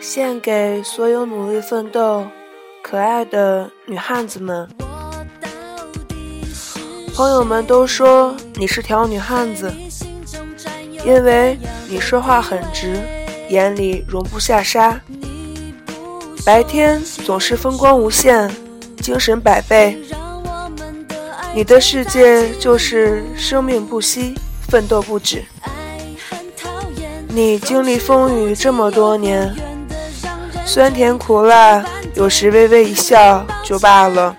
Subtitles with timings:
[0.00, 2.26] 献给所有努力奋斗、
[2.82, 4.68] 可爱的女汉子们。
[7.14, 9.72] 朋友们都说你是条女汉子，
[11.04, 11.58] 因为
[11.88, 13.00] 你说话很直，
[13.48, 15.00] 眼里容不下沙。
[16.46, 18.48] 白天总是风光无限，
[18.98, 19.98] 精神百倍。
[21.54, 24.34] 你的世界就是生命不息，
[24.68, 25.44] 奋斗不止。
[27.28, 29.54] 你经历风雨这么多年，
[30.68, 31.82] 酸甜苦辣，
[32.12, 34.36] 有时微微一笑就罢了。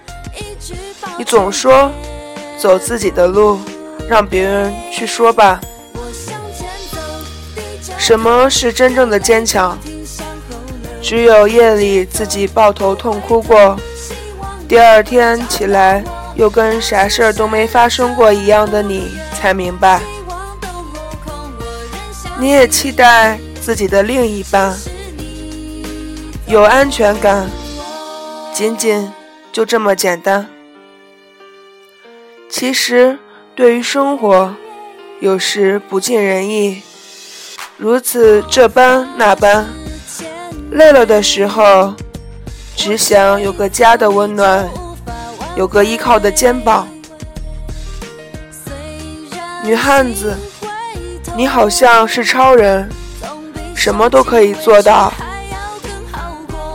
[1.17, 1.91] 你总说
[2.55, 3.59] 走自己的路，
[4.07, 5.59] 让别人去说吧。
[7.97, 9.75] 什么是真正的坚强？
[11.01, 13.75] 只有夜里自己抱头痛哭过，
[14.67, 16.03] 第二天起来。
[16.35, 19.99] 又跟啥事儿都没发生过一样的你，才明白，
[22.37, 24.73] 你也期待自己的另一半
[26.49, 27.47] 有安全感，
[28.51, 29.07] 仅仅
[29.51, 30.47] 就这么简单。
[32.49, 33.19] 其实，
[33.53, 34.55] 对于生活，
[35.19, 36.81] 有时不尽人意，
[37.77, 39.67] 如此这般那般，
[40.71, 41.93] 累了的时候，
[42.75, 44.67] 只想有个家的温暖。
[45.55, 46.87] 有个依靠的肩膀，
[49.63, 50.35] 女汉子，
[51.35, 52.89] 你好像是超人，
[53.75, 55.13] 什么都可以做到。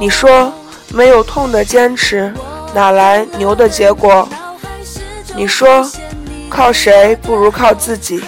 [0.05, 0.53] 你说
[0.91, 2.31] 没有痛的坚持，
[2.75, 4.29] 哪来牛的结果？
[5.35, 5.91] 你说
[6.51, 8.23] 靠谁不如靠自己。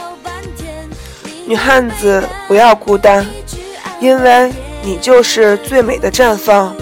[1.44, 3.26] 女汉子不要孤单，
[4.00, 4.50] 因为
[4.82, 6.74] 你就是最美的绽放。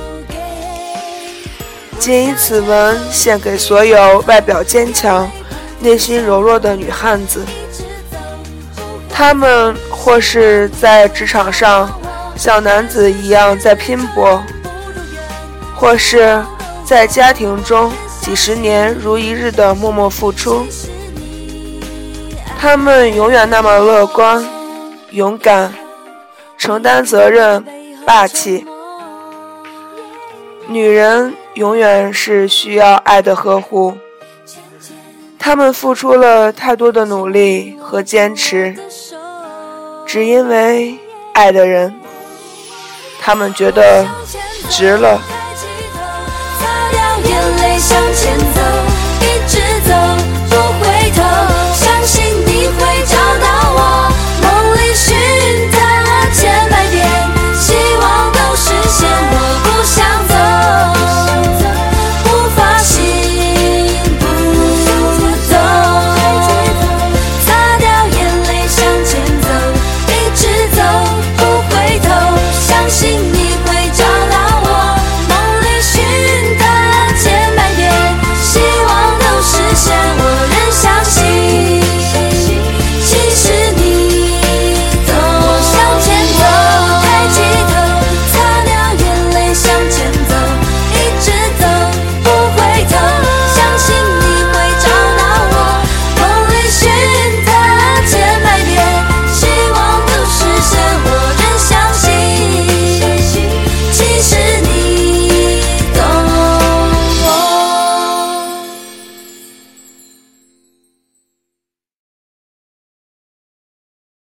[1.99, 5.29] 仅以此文献给所有外表坚强、
[5.81, 7.45] 内心柔弱的女汉子。
[9.11, 11.91] 她们或是在职场上
[12.37, 14.41] 像男子一样在拼搏，
[15.85, 16.43] 或是
[16.83, 20.67] 在家庭中几十年如一日的默默付出。
[22.59, 24.43] 他们永远那么乐观、
[25.11, 25.71] 勇敢、
[26.57, 27.63] 承担责任、
[28.07, 28.65] 霸气。
[30.67, 31.35] 女人。
[31.55, 33.97] 永远是需要爱的呵护，
[35.39, 38.75] 他们付出了太多的努力和坚持，
[40.05, 40.99] 只因为
[41.33, 41.95] 爱的人，
[43.21, 44.05] 他们觉得
[44.69, 45.21] 值了。